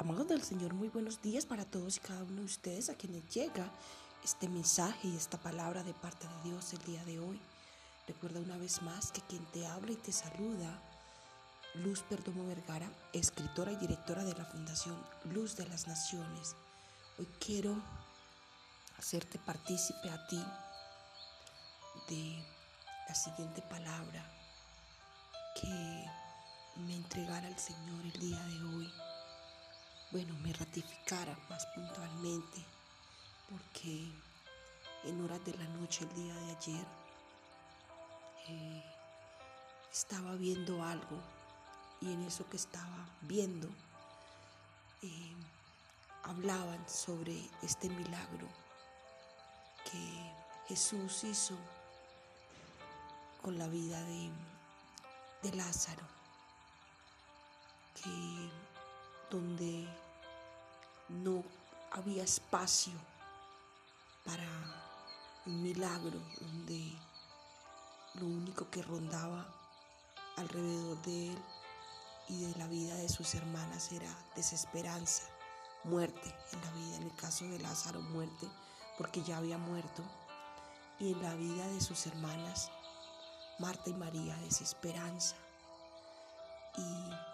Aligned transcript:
Amados 0.00 0.28
del 0.28 0.44
Señor, 0.44 0.74
muy 0.74 0.88
buenos 0.90 1.20
días 1.22 1.44
para 1.44 1.64
todos 1.64 1.96
y 1.96 2.00
cada 2.00 2.22
uno 2.22 2.42
de 2.42 2.46
ustedes 2.46 2.88
a 2.88 2.94
quienes 2.94 3.28
llega 3.34 3.68
este 4.22 4.48
mensaje 4.48 5.08
y 5.08 5.16
esta 5.16 5.38
palabra 5.38 5.82
de 5.82 5.92
parte 5.92 6.28
de 6.28 6.50
Dios 6.50 6.72
el 6.72 6.78
día 6.84 7.04
de 7.04 7.18
hoy. 7.18 7.40
Recuerda 8.06 8.38
una 8.38 8.56
vez 8.58 8.80
más 8.82 9.10
que 9.10 9.22
quien 9.22 9.44
te 9.46 9.66
habla 9.66 9.90
y 9.90 9.96
te 9.96 10.12
saluda, 10.12 10.80
Luz 11.74 12.02
Perdomo 12.02 12.46
Vergara, 12.46 12.88
escritora 13.12 13.72
y 13.72 13.76
directora 13.76 14.22
de 14.22 14.34
la 14.34 14.44
Fundación 14.44 14.96
Luz 15.34 15.56
de 15.56 15.66
las 15.66 15.88
Naciones. 15.88 16.54
Hoy 17.18 17.26
quiero 17.44 17.74
hacerte 18.98 19.40
partícipe 19.40 20.10
a 20.10 20.26
ti 20.28 20.44
de 22.08 22.46
la 23.08 23.14
siguiente 23.16 23.62
palabra 23.62 24.24
que 25.60 26.06
me 26.76 26.94
entregara 26.94 27.48
el 27.48 27.58
Señor 27.58 28.00
el 28.04 28.20
día 28.20 28.38
de 28.44 28.57
bueno, 30.10 30.34
me 30.42 30.52
ratificara 30.52 31.36
más 31.50 31.66
puntualmente, 31.66 32.64
porque 33.50 34.10
en 35.04 35.22
horas 35.22 35.44
de 35.44 35.54
la 35.54 35.64
noche 35.68 36.04
el 36.04 36.14
día 36.14 36.34
de 36.34 36.56
ayer 36.56 36.86
eh, 38.48 38.84
estaba 39.92 40.34
viendo 40.36 40.82
algo 40.82 41.20
y 42.00 42.12
en 42.12 42.22
eso 42.22 42.48
que 42.48 42.56
estaba 42.56 43.06
viendo 43.22 43.68
eh, 45.02 45.34
hablaban 46.24 46.88
sobre 46.88 47.48
este 47.62 47.88
milagro 47.90 48.48
que 49.90 50.32
Jesús 50.68 51.24
hizo 51.24 51.54
con 53.42 53.58
la 53.58 53.68
vida 53.68 54.02
de, 54.02 54.30
de 55.42 55.56
Lázaro, 55.56 56.02
que 57.94 58.47
donde 59.30 59.86
no 61.08 61.44
había 61.92 62.22
espacio 62.22 62.92
para 64.24 64.46
un 65.46 65.62
milagro, 65.62 66.20
donde 66.40 66.92
lo 68.14 68.26
único 68.26 68.68
que 68.70 68.82
rondaba 68.82 69.46
alrededor 70.36 71.00
de 71.02 71.28
él 71.28 71.38
y 72.28 72.44
de 72.44 72.58
la 72.58 72.66
vida 72.66 72.94
de 72.96 73.08
sus 73.08 73.34
hermanas 73.34 73.90
era 73.92 74.14
desesperanza, 74.36 75.24
muerte 75.84 76.34
en 76.52 76.60
la 76.60 76.70
vida, 76.72 76.96
en 76.96 77.02
el 77.04 77.16
caso 77.16 77.44
de 77.46 77.58
Lázaro 77.58 78.00
muerte, 78.02 78.46
porque 78.98 79.22
ya 79.22 79.38
había 79.38 79.58
muerto, 79.58 80.02
y 80.98 81.12
en 81.12 81.22
la 81.22 81.34
vida 81.34 81.66
de 81.68 81.80
sus 81.80 82.06
hermanas, 82.06 82.70
Marta 83.58 83.88
y 83.90 83.94
María, 83.94 84.36
desesperanza. 84.38 85.36
Y 86.76 87.27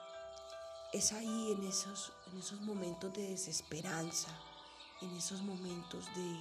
es 0.94 1.12
ahí 1.12 1.50
en 1.50 1.64
esos, 1.64 2.12
en 2.30 2.38
esos 2.38 2.60
momentos 2.60 3.12
de 3.12 3.30
desesperanza, 3.30 4.30
en 5.02 5.10
esos 5.16 5.42
momentos 5.42 6.06
de 6.14 6.40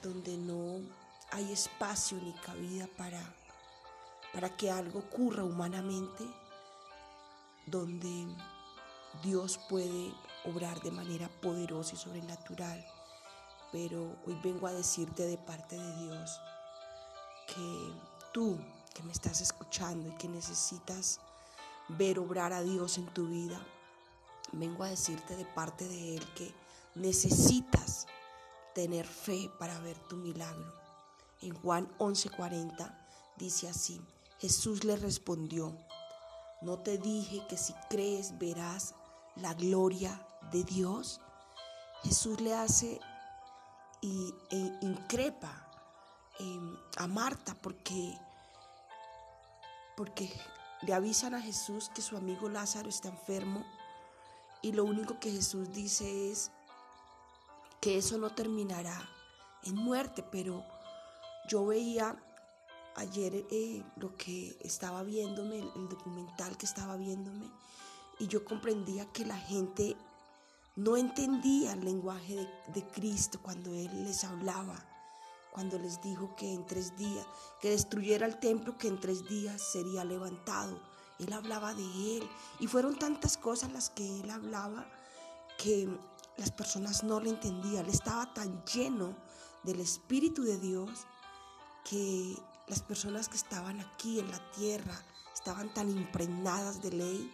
donde 0.00 0.36
no 0.36 0.80
hay 1.32 1.52
espacio 1.52 2.18
ni 2.18 2.32
cabida 2.34 2.86
para, 2.96 3.20
para 4.32 4.56
que 4.56 4.70
algo 4.70 5.00
ocurra 5.00 5.42
humanamente, 5.42 6.24
donde 7.66 8.28
Dios 9.24 9.58
puede 9.68 10.14
obrar 10.44 10.80
de 10.82 10.92
manera 10.92 11.28
poderosa 11.42 11.96
y 11.96 11.98
sobrenatural. 11.98 12.86
Pero 13.72 14.16
hoy 14.24 14.38
vengo 14.40 14.68
a 14.68 14.72
decirte 14.72 15.26
de 15.26 15.36
parte 15.36 15.76
de 15.76 15.96
Dios 16.04 16.40
que 17.48 17.92
tú 18.32 18.56
que 18.94 19.02
me 19.02 19.10
estás 19.10 19.40
escuchando 19.40 20.08
y 20.08 20.16
que 20.16 20.28
necesitas 20.28 21.20
ver 21.88 22.18
obrar 22.18 22.52
a 22.52 22.62
Dios 22.62 22.98
en 22.98 23.06
tu 23.06 23.26
vida, 23.28 23.58
vengo 24.52 24.84
a 24.84 24.88
decirte 24.88 25.36
de 25.36 25.44
parte 25.44 25.88
de 25.88 26.16
Él 26.16 26.32
que 26.34 26.54
necesitas 26.94 28.06
tener 28.74 29.06
fe 29.06 29.50
para 29.58 29.78
ver 29.80 29.98
tu 30.08 30.16
milagro. 30.16 30.72
En 31.40 31.54
Juan 31.54 31.88
11:40 31.98 32.94
dice 33.36 33.68
así, 33.68 34.00
Jesús 34.38 34.84
le 34.84 34.96
respondió, 34.96 35.76
¿no 36.62 36.78
te 36.78 36.98
dije 36.98 37.46
que 37.48 37.56
si 37.56 37.72
crees 37.88 38.38
verás 38.38 38.94
la 39.36 39.54
gloria 39.54 40.26
de 40.52 40.64
Dios? 40.64 41.20
Jesús 42.02 42.40
le 42.40 42.54
hace 42.54 43.00
y, 44.00 44.34
e 44.50 44.78
increpa 44.82 45.68
em, 46.38 46.76
a 46.96 47.06
Marta 47.06 47.56
porque, 47.60 48.16
porque 49.96 50.30
le 50.82 50.94
avisan 50.94 51.34
a 51.34 51.40
Jesús 51.40 51.90
que 51.94 52.02
su 52.02 52.16
amigo 52.16 52.48
Lázaro 52.48 52.88
está 52.88 53.08
enfermo 53.08 53.64
y 54.62 54.72
lo 54.72 54.84
único 54.84 55.18
que 55.18 55.30
Jesús 55.30 55.72
dice 55.72 56.30
es 56.30 56.50
que 57.80 57.98
eso 57.98 58.18
no 58.18 58.30
terminará 58.30 58.96
en 59.64 59.76
muerte, 59.76 60.22
pero 60.22 60.64
yo 61.48 61.66
veía 61.66 62.16
ayer 62.96 63.46
eh, 63.50 63.84
lo 63.96 64.16
que 64.16 64.56
estaba 64.60 65.02
viéndome, 65.02 65.58
el, 65.58 65.88
documental 65.88 66.56
que 66.56 66.66
estaba 66.66 66.96
viéndome, 66.96 67.50
y 68.18 68.26
yo 68.26 68.44
comprendía 68.44 69.06
que 69.12 69.24
la 69.24 69.36
gente 69.36 69.96
no 70.74 70.96
entendía 70.96 71.72
el 71.72 71.84
lenguaje 71.84 72.34
de, 72.34 72.48
de 72.72 72.86
Cristo 72.88 73.38
cuando 73.40 73.74
Él 73.74 74.04
les 74.04 74.24
hablaba 74.24 74.84
cuando 75.58 75.76
les 75.76 76.00
dijo 76.00 76.36
que 76.36 76.54
en 76.54 76.64
tres 76.64 76.96
días, 76.96 77.26
que 77.60 77.70
destruyera 77.70 78.24
el 78.26 78.38
templo, 78.38 78.78
que 78.78 78.86
en 78.86 79.00
tres 79.00 79.28
días 79.28 79.60
sería 79.60 80.04
levantado. 80.04 80.78
Él 81.18 81.32
hablaba 81.32 81.74
de 81.74 81.82
él 81.82 82.30
y 82.60 82.68
fueron 82.68 82.96
tantas 82.96 83.36
cosas 83.36 83.72
las 83.72 83.90
que 83.90 84.20
él 84.20 84.30
hablaba 84.30 84.86
que 85.58 85.88
las 86.36 86.52
personas 86.52 87.02
no 87.02 87.18
le 87.18 87.30
entendían. 87.30 87.86
Él 87.86 87.90
estaba 87.90 88.32
tan 88.34 88.64
lleno 88.66 89.16
del 89.64 89.80
Espíritu 89.80 90.44
de 90.44 90.58
Dios 90.58 90.90
que 91.84 92.36
las 92.68 92.80
personas 92.80 93.28
que 93.28 93.36
estaban 93.36 93.80
aquí 93.80 94.20
en 94.20 94.30
la 94.30 94.52
tierra 94.52 94.94
estaban 95.34 95.74
tan 95.74 95.90
impregnadas 95.90 96.80
de 96.82 96.92
ley 96.92 97.32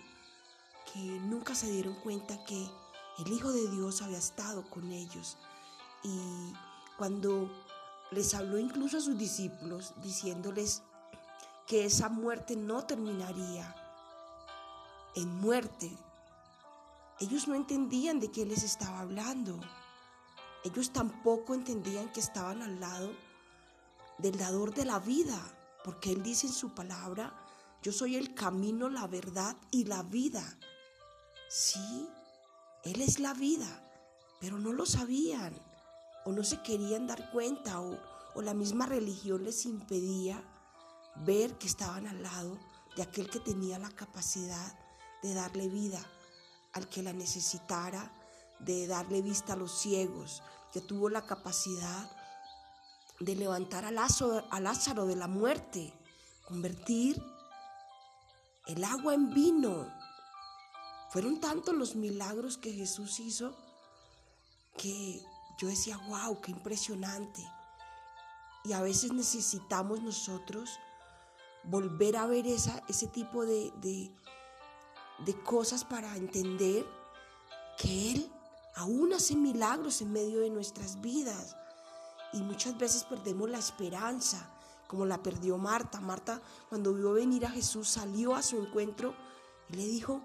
que 0.94 0.98
nunca 0.98 1.54
se 1.54 1.70
dieron 1.70 1.94
cuenta 1.96 2.42
que 2.46 2.70
el 3.18 3.30
Hijo 3.30 3.52
de 3.52 3.68
Dios 3.68 4.00
había 4.00 4.16
estado 4.16 4.64
con 4.70 4.90
ellos. 4.92 5.36
Y 6.02 6.54
cuando 6.96 7.50
les 8.10 8.34
habló 8.34 8.58
incluso 8.58 8.98
a 8.98 9.00
sus 9.00 9.18
discípulos 9.18 9.94
diciéndoles 10.02 10.82
que 11.66 11.84
esa 11.84 12.08
muerte 12.08 12.56
no 12.56 12.84
terminaría 12.84 13.74
en 15.14 15.40
muerte. 15.40 15.90
Ellos 17.20 17.48
no 17.48 17.54
entendían 17.54 18.20
de 18.20 18.30
qué 18.30 18.44
les 18.44 18.62
estaba 18.62 19.00
hablando. 19.00 19.60
Ellos 20.64 20.92
tampoco 20.92 21.54
entendían 21.54 22.10
que 22.12 22.20
estaban 22.20 22.62
al 22.62 22.80
lado 22.80 23.12
del 24.18 24.36
dador 24.36 24.74
de 24.74 24.84
la 24.84 24.98
vida, 24.98 25.40
porque 25.84 26.12
Él 26.12 26.22
dice 26.22 26.46
en 26.46 26.52
su 26.52 26.74
palabra, 26.74 27.32
yo 27.82 27.92
soy 27.92 28.16
el 28.16 28.34
camino, 28.34 28.88
la 28.88 29.06
verdad 29.06 29.56
y 29.70 29.84
la 29.84 30.02
vida. 30.02 30.42
Sí, 31.48 32.08
Él 32.82 33.00
es 33.00 33.18
la 33.20 33.34
vida, 33.34 33.66
pero 34.40 34.58
no 34.58 34.72
lo 34.72 34.86
sabían 34.86 35.54
o 36.24 36.32
no 36.32 36.42
se 36.42 36.62
querían 36.62 37.06
dar 37.06 37.30
cuenta 37.30 37.80
o, 37.80 37.98
la 38.42 38.54
misma 38.54 38.86
religión 38.86 39.44
les 39.44 39.64
impedía 39.64 40.42
ver 41.24 41.56
que 41.56 41.68
estaban 41.68 42.08
al 42.08 42.20
lado 42.20 42.58
de 42.96 43.02
aquel 43.02 43.30
que 43.30 43.38
tenía 43.38 43.78
la 43.78 43.90
capacidad 43.90 44.76
de 45.22 45.34
darle 45.34 45.68
vida 45.68 46.04
al 46.72 46.88
que 46.88 47.04
la 47.04 47.12
necesitara, 47.12 48.12
de 48.58 48.88
darle 48.88 49.22
vista 49.22 49.52
a 49.52 49.56
los 49.56 49.78
ciegos, 49.78 50.42
que 50.72 50.80
tuvo 50.80 51.08
la 51.08 51.24
capacidad 51.24 52.10
de 53.20 53.36
levantar 53.36 53.84
a 53.84 53.92
Lázaro, 53.92 54.44
a 54.50 54.58
Lázaro 54.58 55.06
de 55.06 55.14
la 55.14 55.28
muerte, 55.28 55.94
convertir 56.48 57.22
el 58.66 58.82
agua 58.82 59.14
en 59.14 59.32
vino. 59.32 59.88
Fueron 61.10 61.40
tantos 61.40 61.74
los 61.74 61.94
milagros 61.94 62.58
que 62.58 62.72
Jesús 62.72 63.20
hizo 63.20 63.56
que 64.76 65.24
yo 65.58 65.68
decía, 65.68 65.96
wow, 66.08 66.40
qué 66.40 66.50
impresionante. 66.50 67.46
Y 68.64 68.72
a 68.72 68.80
veces 68.80 69.12
necesitamos 69.12 70.00
nosotros 70.00 70.80
volver 71.64 72.16
a 72.16 72.26
ver 72.26 72.46
esa, 72.46 72.82
ese 72.88 73.06
tipo 73.06 73.44
de, 73.44 73.72
de, 73.80 75.42
cosas 75.42 75.84
para 75.84 76.16
entender 76.16 76.86
que 77.78 78.12
Él 78.12 78.32
aún 78.76 79.12
hace 79.12 79.36
milagros 79.36 80.00
en 80.00 80.12
medio 80.12 80.40
de 80.40 80.50
nuestras 80.50 81.00
vidas. 81.00 81.56
Y 82.32 82.42
muchas 82.42 82.76
veces 82.78 83.04
perdemos 83.04 83.48
la 83.48 83.58
esperanza, 83.58 84.50
como 84.88 85.06
la 85.06 85.22
perdió 85.22 85.58
Marta. 85.58 86.00
Marta 86.00 86.40
cuando 86.68 86.92
vio 86.94 87.12
venir 87.12 87.46
a 87.46 87.50
Jesús 87.50 87.88
salió 87.88 88.34
a 88.34 88.42
su 88.42 88.58
encuentro 88.60 89.14
y 89.68 89.76
le 89.76 89.86
dijo, 89.86 90.20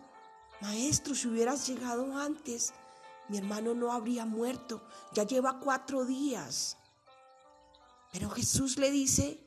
Maestro, 0.61 1.13
si 1.15 1.27
hubieras 1.27 1.67
llegado 1.67 2.17
antes, 2.17 2.73
mi 3.29 3.37
hermano 3.37 3.73
no 3.73 3.93
habría 3.93 4.25
muerto, 4.25 4.81
ya 5.13 5.23
lleva 5.23 5.59
cuatro 5.59 6.03
días. 6.05 6.77
Pero 8.11 8.29
Jesús 8.29 8.77
le 8.77 8.91
dice, 8.91 9.39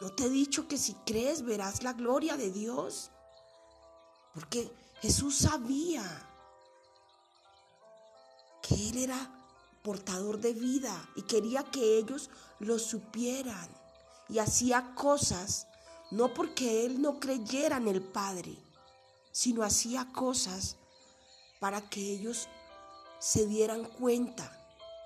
¿no 0.00 0.12
te 0.12 0.24
he 0.24 0.30
dicho 0.30 0.68
que 0.68 0.78
si 0.78 0.94
crees 1.04 1.42
verás 1.42 1.82
la 1.82 1.92
gloria 1.92 2.36
de 2.36 2.50
Dios? 2.50 3.10
Porque 4.32 4.72
Jesús 5.00 5.36
sabía 5.36 6.04
que 8.62 8.88
Él 8.90 8.98
era 8.98 9.34
portador 9.82 10.38
de 10.38 10.52
vida 10.52 10.94
y 11.16 11.22
quería 11.22 11.64
que 11.64 11.98
ellos 11.98 12.30
lo 12.60 12.78
supieran. 12.78 13.68
Y 14.28 14.38
hacía 14.38 14.94
cosas 14.94 15.66
no 16.10 16.32
porque 16.32 16.84
Él 16.84 17.00
no 17.02 17.18
creyera 17.18 17.78
en 17.78 17.88
el 17.88 18.02
Padre, 18.02 18.56
sino 19.32 19.62
hacía 19.62 20.12
cosas 20.12 20.76
para 21.60 21.80
que 21.88 22.00
ellos 22.00 22.48
se 23.18 23.46
dieran 23.46 23.84
cuenta, 23.84 24.50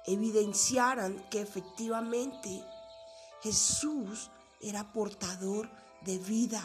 evidenciaran 0.07 1.29
que 1.31 1.41
efectivamente 1.41 2.65
Jesús 3.43 4.31
era 4.61 4.93
portador 4.93 5.69
de 6.03 6.19
vida. 6.19 6.63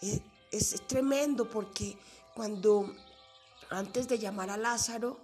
Es, 0.00 0.20
es, 0.50 0.86
tremendo 0.86 1.48
porque 1.48 1.98
cuando 2.34 2.94
antes 3.70 4.08
de 4.08 4.18
llamar 4.18 4.50
a 4.50 4.56
Lázaro, 4.56 5.18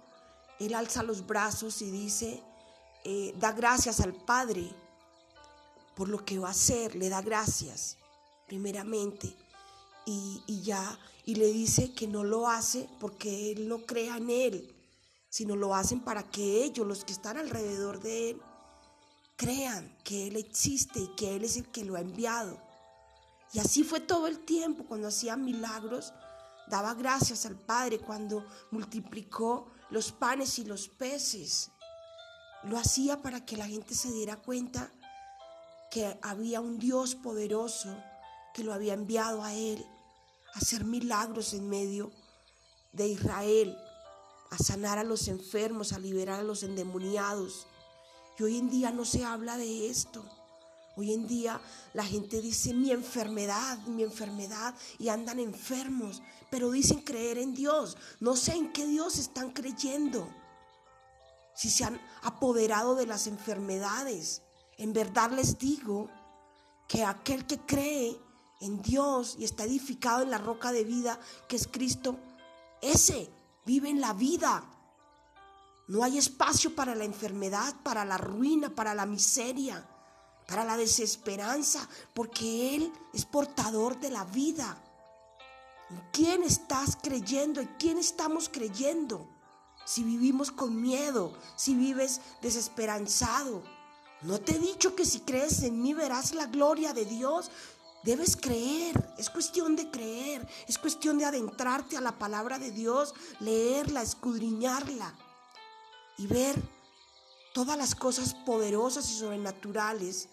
él 0.59 0.73
alza 0.75 1.03
los 1.03 1.25
brazos 1.25 1.81
y 1.81 1.89
dice, 1.89 2.43
eh, 3.03 3.33
da 3.37 3.51
gracias 3.51 3.99
al 3.99 4.13
Padre 4.13 4.71
por 5.95 6.09
lo 6.09 6.23
que 6.25 6.39
va 6.39 6.49
a 6.49 6.51
hacer, 6.51 6.95
le 6.95 7.09
da 7.09 7.21
gracias, 7.21 7.97
primeramente, 8.47 9.35
y, 10.05 10.41
y 10.47 10.61
ya, 10.61 10.99
y 11.25 11.35
le 11.35 11.47
dice 11.47 11.93
que 11.93 12.07
no 12.07 12.23
lo 12.23 12.47
hace 12.47 12.89
porque 12.99 13.51
él 13.51 13.67
no 13.67 13.85
crea 13.85 14.17
en 14.17 14.29
él, 14.29 14.72
sino 15.33 15.55
lo 15.55 15.73
hacen 15.73 15.99
para 15.99 16.21
que 16.21 16.63
ellos, 16.63 16.85
los 16.85 17.03
que 17.03 17.11
están 17.11 17.37
alrededor 17.37 17.99
de 17.99 18.29
él, 18.29 18.41
crean 19.35 19.97
que 20.03 20.27
Él 20.27 20.35
existe 20.35 20.99
y 20.99 21.07
que 21.15 21.35
Él 21.35 21.43
es 21.43 21.57
el 21.57 21.71
que 21.71 21.83
lo 21.83 21.95
ha 21.95 22.01
enviado. 22.01 22.61
Y 23.51 23.57
así 23.57 23.83
fue 23.83 23.99
todo 23.99 24.27
el 24.27 24.45
tiempo 24.45 24.83
cuando 24.85 25.07
hacía 25.07 25.35
milagros. 25.35 26.13
Daba 26.67 26.93
gracias 26.93 27.47
al 27.47 27.55
Padre 27.55 27.97
cuando 27.97 28.45
multiplicó 28.69 29.71
los 29.89 30.11
panes 30.11 30.59
y 30.59 30.65
los 30.65 30.87
peces. 30.87 31.71
Lo 32.65 32.77
hacía 32.77 33.23
para 33.23 33.43
que 33.43 33.57
la 33.57 33.65
gente 33.65 33.95
se 33.95 34.11
diera 34.11 34.35
cuenta 34.35 34.91
que 35.89 36.15
había 36.21 36.61
un 36.61 36.77
Dios 36.77 37.15
poderoso 37.15 37.89
que 38.53 38.63
lo 38.63 38.71
había 38.71 38.93
enviado 38.93 39.43
a 39.43 39.55
Él 39.55 39.83
a 40.53 40.59
hacer 40.59 40.85
milagros 40.85 41.55
en 41.55 41.67
medio 41.67 42.11
de 42.91 43.07
Israel, 43.07 43.75
a 44.53 44.57
sanar 44.57 44.99
a 44.99 45.03
los 45.03 45.27
enfermos, 45.29 45.93
a 45.93 45.99
liberar 45.99 46.39
a 46.39 46.43
los 46.43 46.61
endemoniados. 46.61 47.65
Y 48.37 48.43
hoy 48.43 48.59
en 48.59 48.69
día 48.69 48.91
no 48.91 49.03
se 49.03 49.25
habla 49.25 49.57
de 49.57 49.89
esto. 49.89 50.23
Hoy 50.95 51.11
en 51.11 51.25
día 51.25 51.59
la 51.93 52.05
gente 52.05 52.39
dice 52.39 52.71
mi 52.71 52.91
enfermedad, 52.91 53.79
mi 53.87 54.03
enfermedad 54.03 54.75
y 54.99 55.09
andan 55.09 55.39
enfermos, 55.39 56.21
pero 56.51 56.69
dicen 56.69 57.01
creer 57.01 57.39
en 57.39 57.55
Dios. 57.55 57.97
No 58.19 58.35
sé 58.35 58.53
en 58.53 58.71
qué 58.71 58.85
Dios 58.85 59.17
están 59.17 59.53
creyendo. 59.53 60.29
Si 61.55 61.71
se 61.71 61.83
han 61.85 61.99
apoderado 62.21 62.93
de 62.93 63.07
las 63.07 63.25
enfermedades. 63.25 64.43
En 64.77 64.93
verdad 64.93 65.31
les 65.31 65.57
digo 65.57 66.11
que 66.87 67.03
aquel 67.03 67.47
que 67.47 67.57
cree 67.57 68.19
en 68.61 68.83
Dios 68.83 69.35
y 69.39 69.45
está 69.45 69.63
edificado 69.63 70.21
en 70.21 70.29
la 70.29 70.37
roca 70.37 70.71
de 70.71 70.83
vida 70.83 71.19
que 71.47 71.55
es 71.55 71.67
Cristo, 71.67 72.19
ese 72.83 73.31
vive 73.65 73.89
en 73.89 74.01
la 74.01 74.13
vida. 74.13 74.63
No 75.87 76.03
hay 76.03 76.17
espacio 76.17 76.73
para 76.75 76.95
la 76.95 77.03
enfermedad, 77.03 77.75
para 77.83 78.05
la 78.05 78.17
ruina, 78.17 78.69
para 78.69 78.93
la 78.93 79.05
miseria, 79.05 79.85
para 80.47 80.63
la 80.63 80.77
desesperanza, 80.77 81.87
porque 82.13 82.75
Él 82.75 82.91
es 83.13 83.25
portador 83.25 83.99
de 83.99 84.09
la 84.09 84.23
vida. 84.25 84.77
¿En 85.89 86.01
quién 86.11 86.43
estás 86.43 86.97
creyendo? 87.01 87.61
¿En 87.61 87.67
quién 87.77 87.97
estamos 87.97 88.49
creyendo? 88.49 89.27
Si 89.85 90.03
vivimos 90.03 90.51
con 90.51 90.81
miedo, 90.81 91.37
si 91.55 91.75
vives 91.75 92.21
desesperanzado. 92.41 93.61
No 94.21 94.39
te 94.39 94.55
he 94.55 94.59
dicho 94.59 94.95
que 94.95 95.05
si 95.05 95.19
crees 95.19 95.63
en 95.63 95.81
mí 95.81 95.93
verás 95.93 96.33
la 96.33 96.45
gloria 96.45 96.93
de 96.93 97.03
Dios. 97.03 97.51
Debes 98.03 98.35
creer, 98.35 99.13
es 99.17 99.29
cuestión 99.29 99.77
de 99.77 99.89
creer, 99.89 100.45
es 100.67 100.77
cuestión 100.77 101.17
de 101.17 101.25
adentrarte 101.25 101.95
a 101.95 102.01
la 102.01 102.19
palabra 102.19 102.59
de 102.59 102.71
Dios, 102.71 103.13
leerla, 103.39 104.01
escudriñarla 104.01 105.13
y 106.17 106.27
ver 106.27 106.61
todas 107.53 107.77
las 107.77 107.95
cosas 107.95 108.33
poderosas 108.33 109.09
y 109.09 109.17
sobrenaturales 109.17 110.27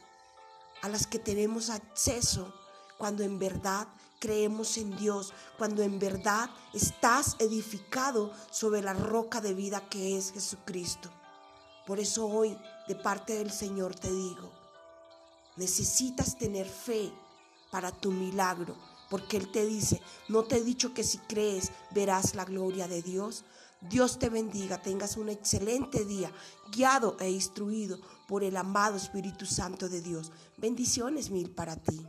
a 0.83 0.89
las 0.89 1.07
que 1.07 1.21
tenemos 1.21 1.71
acceso 1.71 2.53
cuando 2.99 3.23
en 3.23 3.39
verdad 3.39 3.87
creemos 4.19 4.77
en 4.77 4.97
Dios, 4.97 5.33
cuando 5.57 5.83
en 5.83 6.01
verdad 6.01 6.51
estás 6.75 7.37
edificado 7.39 8.33
sobre 8.51 8.83
la 8.83 8.95
roca 8.95 9.41
de 9.41 9.55
vida 9.55 9.89
que 9.89 10.19
es 10.19 10.33
Jesucristo. 10.33 11.09
Por 11.87 12.01
eso 12.01 12.27
hoy, 12.27 12.59
de 12.89 12.97
parte 12.97 13.35
del 13.35 13.53
Señor, 13.53 13.95
te 13.95 14.11
digo, 14.11 14.51
necesitas 15.57 16.37
tener 16.37 16.69
fe 16.69 17.13
para 17.71 17.93
tu 17.93 18.13
milagro, 18.13 18.77
porque 19.09 19.37
Él 19.37 19.51
te 19.51 19.65
dice, 19.67 20.01
no 20.29 20.45
te 20.45 20.57
he 20.57 20.65
dicho 20.65 20.95
que 20.95 21.05
si 21.05 21.19
crees 21.19 21.73
verás 21.93 22.35
la 22.35 22.45
gloria 22.45 22.89
de 22.89 23.03
Dios. 23.03 23.45
Dios 23.81 24.19
te 24.19 24.29
bendiga, 24.29 24.83
tengas 24.83 25.17
un 25.17 25.31
excelente 25.31 26.05
día, 26.05 26.31
guiado 26.71 27.17
e 27.19 27.31
instruido 27.31 27.99
por 28.29 28.45
el 28.45 28.57
amado 28.57 28.97
Espíritu 28.97 29.47
Santo 29.47 29.89
de 29.89 30.03
Dios. 30.03 30.33
Bendiciones 30.59 31.31
mil 31.31 31.51
para 31.51 31.77
ti. 31.77 32.07